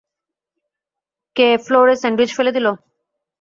কে 1.35 1.47
ফ্লোরে 1.65 1.95
স্যান্ডউইচ 2.01 2.31
ফেলে 2.37 2.51
দিলো? 2.57 2.71